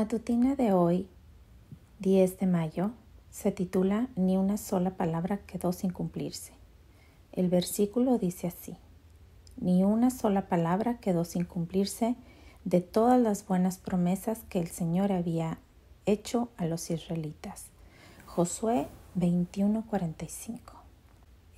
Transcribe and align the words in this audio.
matutina 0.00 0.56
de 0.56 0.72
hoy, 0.72 1.06
10 1.98 2.38
de 2.38 2.46
mayo, 2.46 2.92
se 3.30 3.52
titula 3.52 4.08
Ni 4.16 4.38
una 4.38 4.56
sola 4.56 4.92
palabra 4.92 5.40
quedó 5.46 5.74
sin 5.74 5.90
cumplirse. 5.90 6.54
El 7.32 7.50
versículo 7.50 8.16
dice 8.16 8.46
así, 8.46 8.78
Ni 9.58 9.84
una 9.84 10.08
sola 10.08 10.48
palabra 10.48 10.96
quedó 11.00 11.26
sin 11.26 11.44
cumplirse 11.44 12.16
de 12.64 12.80
todas 12.80 13.20
las 13.20 13.46
buenas 13.46 13.76
promesas 13.76 14.38
que 14.48 14.58
el 14.58 14.68
Señor 14.68 15.12
había 15.12 15.58
hecho 16.06 16.48
a 16.56 16.64
los 16.64 16.90
israelitas. 16.90 17.66
Josué 18.24 18.86
21:45. 19.16 20.82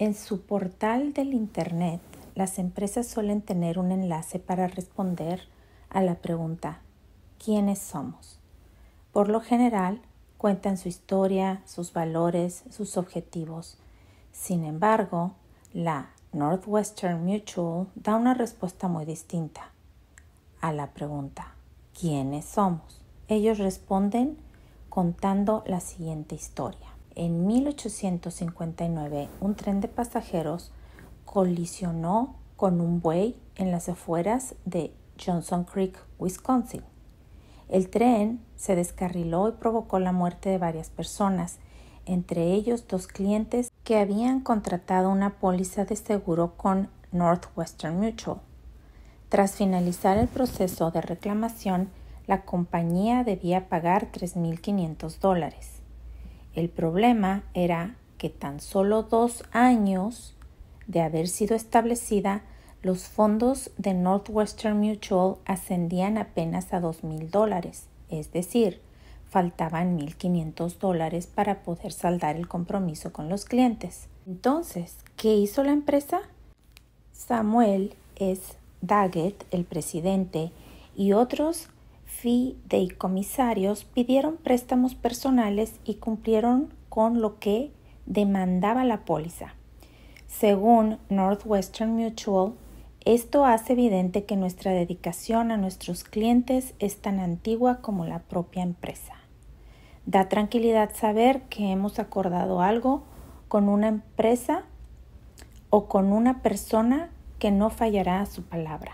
En 0.00 0.16
su 0.16 0.40
portal 0.40 1.12
del 1.12 1.32
Internet, 1.32 2.00
las 2.34 2.58
empresas 2.58 3.06
suelen 3.06 3.40
tener 3.40 3.78
un 3.78 3.92
enlace 3.92 4.40
para 4.40 4.66
responder 4.66 5.42
a 5.90 6.02
la 6.02 6.16
pregunta 6.16 6.80
¿quiénes 7.44 7.78
somos? 7.78 8.38
Por 9.12 9.28
lo 9.28 9.40
general, 9.40 10.00
cuentan 10.38 10.76
su 10.76 10.88
historia, 10.88 11.62
sus 11.66 11.92
valores, 11.92 12.64
sus 12.70 12.96
objetivos. 12.96 13.78
Sin 14.32 14.64
embargo, 14.64 15.32
la 15.72 16.10
Northwestern 16.32 17.24
Mutual 17.24 17.88
da 17.94 18.16
una 18.16 18.34
respuesta 18.34 18.88
muy 18.88 19.04
distinta 19.04 19.70
a 20.60 20.72
la 20.72 20.88
pregunta 20.88 21.54
¿quiénes 21.98 22.44
somos? 22.44 23.00
Ellos 23.28 23.58
responden 23.58 24.38
contando 24.88 25.62
la 25.66 25.80
siguiente 25.80 26.34
historia. 26.34 26.88
En 27.14 27.46
1859, 27.46 29.28
un 29.40 29.54
tren 29.54 29.80
de 29.80 29.88
pasajeros 29.88 30.72
colisionó 31.24 32.36
con 32.56 32.80
un 32.80 33.00
buey 33.00 33.36
en 33.56 33.70
las 33.70 33.88
afueras 33.88 34.54
de 34.64 34.94
Johnson 35.18 35.64
Creek, 35.64 35.98
Wisconsin. 36.18 36.91
El 37.72 37.88
tren 37.88 38.44
se 38.54 38.76
descarriló 38.76 39.48
y 39.48 39.52
provocó 39.52 39.98
la 39.98 40.12
muerte 40.12 40.50
de 40.50 40.58
varias 40.58 40.90
personas, 40.90 41.56
entre 42.04 42.52
ellos 42.52 42.86
dos 42.86 43.06
clientes 43.06 43.72
que 43.82 43.96
habían 43.96 44.40
contratado 44.40 45.08
una 45.08 45.38
póliza 45.38 45.86
de 45.86 45.96
seguro 45.96 46.52
con 46.58 46.90
Northwestern 47.12 47.98
Mutual. 47.98 48.40
Tras 49.30 49.56
finalizar 49.56 50.18
el 50.18 50.28
proceso 50.28 50.90
de 50.90 51.00
reclamación, 51.00 51.88
la 52.26 52.42
compañía 52.42 53.24
debía 53.24 53.70
pagar 53.70 54.12
3.500 54.12 55.18
dólares. 55.18 55.80
El 56.54 56.68
problema 56.68 57.42
era 57.54 57.96
que 58.18 58.28
tan 58.28 58.60
solo 58.60 59.04
dos 59.04 59.44
años 59.50 60.36
de 60.86 61.00
haber 61.00 61.26
sido 61.26 61.56
establecida, 61.56 62.42
los 62.82 63.04
fondos 63.04 63.70
de 63.78 63.94
Northwestern 63.94 64.78
Mutual 64.78 65.36
ascendían 65.44 66.18
apenas 66.18 66.72
a 66.74 66.80
dos 66.80 67.04
mil 67.04 67.30
dólares, 67.30 67.86
es 68.08 68.32
decir, 68.32 68.80
faltaban 69.30 69.98
1.500 69.98 70.78
dólares 70.78 71.26
para 71.26 71.62
poder 71.62 71.92
saldar 71.92 72.36
el 72.36 72.48
compromiso 72.48 73.12
con 73.12 73.28
los 73.28 73.44
clientes. 73.44 74.08
Entonces, 74.26 74.98
¿qué 75.16 75.34
hizo 75.34 75.62
la 75.62 75.72
empresa? 75.72 76.20
Samuel 77.12 77.94
S. 78.16 78.56
Daggett, 78.82 79.46
el 79.52 79.64
presidente, 79.64 80.50
y 80.96 81.12
otros 81.12 81.68
fideicomisarios 82.04 83.84
pidieron 83.84 84.36
préstamos 84.36 84.94
personales 84.94 85.74
y 85.84 85.94
cumplieron 85.94 86.74
con 86.88 87.22
lo 87.22 87.38
que 87.38 87.70
demandaba 88.06 88.84
la 88.84 89.04
póliza. 89.04 89.54
Según 90.26 90.98
Northwestern 91.08 91.92
Mutual, 91.92 92.52
esto 93.04 93.44
hace 93.44 93.72
evidente 93.72 94.24
que 94.24 94.36
nuestra 94.36 94.72
dedicación 94.72 95.50
a 95.50 95.56
nuestros 95.56 96.04
clientes 96.04 96.74
es 96.78 96.98
tan 96.98 97.18
antigua 97.18 97.78
como 97.80 98.04
la 98.04 98.20
propia 98.20 98.62
empresa. 98.62 99.14
Da 100.06 100.28
tranquilidad 100.28 100.90
saber 100.94 101.42
que 101.42 101.70
hemos 101.70 101.98
acordado 101.98 102.60
algo 102.60 103.02
con 103.48 103.68
una 103.68 103.88
empresa 103.88 104.64
o 105.70 105.86
con 105.86 106.12
una 106.12 106.42
persona 106.42 107.10
que 107.38 107.50
no 107.50 107.70
fallará 107.70 108.20
a 108.20 108.26
su 108.26 108.42
palabra. 108.42 108.92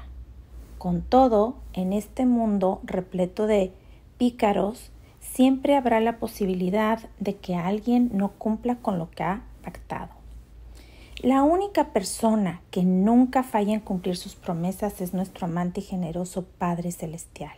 Con 0.79 1.03
todo, 1.03 1.57
en 1.73 1.93
este 1.93 2.25
mundo 2.25 2.81
repleto 2.85 3.47
de 3.47 3.73
pícaros, 4.17 4.91
siempre 5.21 5.77
habrá 5.77 6.01
la 6.01 6.19
posibilidad 6.19 7.01
de 7.19 7.37
que 7.37 7.57
alguien 7.57 8.11
no 8.13 8.31
cumpla 8.33 8.77
con 8.77 8.99
lo 8.99 9.11
que 9.11 9.23
ha 9.25 9.43
pactado. 9.63 10.18
La 11.23 11.43
única 11.43 11.93
persona 11.93 12.63
que 12.71 12.85
nunca 12.85 13.43
falla 13.43 13.75
en 13.75 13.81
cumplir 13.81 14.17
sus 14.17 14.37
promesas 14.37 15.01
es 15.01 15.15
nuestro 15.15 15.47
amante 15.47 15.81
y 15.81 15.83
generoso 15.83 16.45
Padre 16.45 16.93
Celestial. 16.93 17.57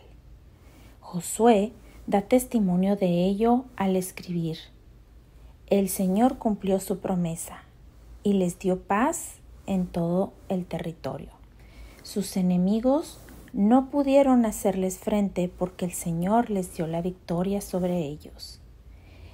Josué 0.99 1.71
da 2.07 2.23
testimonio 2.23 2.95
de 2.95 3.25
ello 3.25 3.65
al 3.75 3.95
escribir, 3.97 4.57
El 5.67 5.89
Señor 5.89 6.39
cumplió 6.39 6.79
su 6.79 7.01
promesa 7.01 7.63
y 8.23 8.33
les 8.33 8.57
dio 8.57 8.79
paz 8.79 9.35
en 9.67 9.85
todo 9.85 10.33
el 10.49 10.65
territorio. 10.65 11.29
Sus 12.01 12.37
enemigos 12.37 13.19
no 13.53 13.91
pudieron 13.91 14.43
hacerles 14.45 14.97
frente 14.97 15.49
porque 15.55 15.85
el 15.85 15.91
Señor 15.91 16.49
les 16.49 16.75
dio 16.75 16.87
la 16.87 17.03
victoria 17.03 17.61
sobre 17.61 17.99
ellos. 17.99 18.60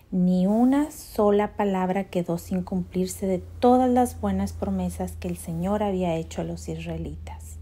Ni 0.10 0.48
una 0.48 0.90
sola 0.90 1.58
palabra 1.58 2.06
quedó 2.06 2.38
sin 2.38 2.64
cumplirse 2.64 3.28
de 3.28 3.40
todas 3.60 3.90
las 3.90 4.22
buenas 4.22 4.54
promesas 4.54 5.12
que 5.18 5.28
el 5.28 5.36
Señor 5.36 5.84
había 5.84 6.16
hecho 6.16 6.40
a 6.40 6.46
los 6.46 6.70
israelitas. 6.70 7.58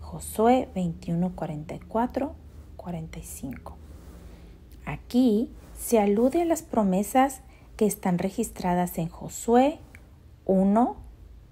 Josué 0.00 0.70
21, 0.74 1.36
44, 1.36 2.34
45. 2.76 3.76
Aquí 4.86 5.50
se 5.78 5.98
alude 5.98 6.40
a 6.40 6.46
las 6.46 6.62
promesas 6.62 7.42
que 7.76 7.84
están 7.84 8.16
registradas 8.16 8.96
en 8.96 9.10
Josué 9.10 9.78
1, 10.46 10.96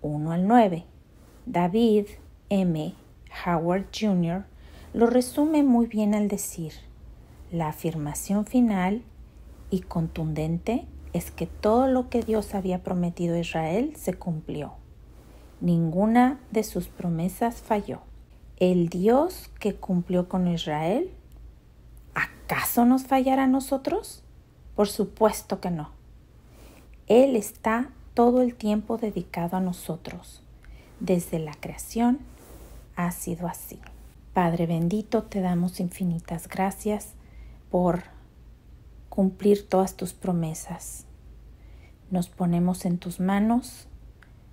1 0.01 0.33
al 0.33 0.47
9. 0.47 0.85
David 1.45 2.07
M. 2.49 2.95
Howard 3.45 3.89
Jr. 3.93 4.47
lo 4.95 5.09
resume 5.09 5.63
muy 5.63 5.87
bien 5.87 6.15
al 6.15 6.29
decir, 6.29 6.73
la 7.53 7.69
afirmación 7.69 8.47
final 8.47 9.03
y 9.71 9.81
contundente 9.81 10.87
es 11.13 11.31
que 11.31 11.47
todo 11.47 11.87
lo 11.87 12.09
que 12.09 12.23
Dios 12.23 12.55
había 12.55 12.83
prometido 12.83 13.37
a 13.37 13.41
Israel 13.41 13.95
se 13.97 14.15
cumplió. 14.15 14.75
Ninguna 15.61 16.39
de 16.51 16.63
sus 16.63 16.89
promesas 16.89 17.63
falló. 17.63 18.01
El 18.59 18.89
Dios 18.89 19.51
que 19.59 19.75
cumplió 19.75 20.29
con 20.29 20.47
Israel, 20.49 21.11
¿acaso 22.15 22.85
nos 22.85 23.05
fallará 23.05 23.45
a 23.45 23.49
nosotros? 23.49 24.23
Por 24.75 24.89
supuesto 24.89 25.61
que 25.61 25.71
no. 25.71 25.91
Él 27.07 27.37
está 27.37 27.91
todo 28.15 28.43
el 28.43 28.55
tiempo 28.55 28.99
dedicado 28.99 29.57
a 29.57 29.61
nosotros. 29.61 30.43
Desde 31.01 31.39
la 31.39 31.55
creación 31.55 32.19
ha 32.97 33.11
sido 33.11 33.47
así. 33.47 33.79
Padre 34.33 34.67
bendito, 34.67 35.23
te 35.23 35.41
damos 35.41 35.81
infinitas 35.81 36.49
gracias 36.49 37.15
por 37.71 38.16
cumplir 39.09 39.69
todas 39.69 39.97
tus 39.97 40.13
promesas. 40.13 41.07
Nos 42.11 42.29
ponemos 42.29 42.85
en 42.85 42.99
tus 42.99 43.21
manos 43.21 43.89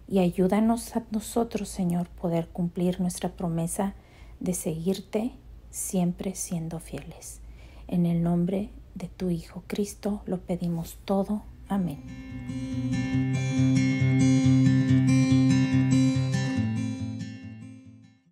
y 0.07 0.19
ayúdanos 0.19 0.95
a 0.95 1.03
nosotros, 1.11 1.69
Señor, 1.69 2.09
poder 2.09 2.47
cumplir 2.47 2.99
nuestra 2.99 3.29
promesa 3.29 3.93
de 4.39 4.53
seguirte 4.53 5.31
siempre 5.69 6.35
siendo 6.35 6.79
fieles. 6.79 7.41
En 7.87 8.05
el 8.05 8.23
nombre 8.23 8.69
de 8.95 9.07
tu 9.07 9.29
Hijo 9.29 9.63
Cristo 9.67 10.21
lo 10.25 10.39
pedimos 10.39 10.97
todo. 11.05 11.43
Amén. 11.67 12.32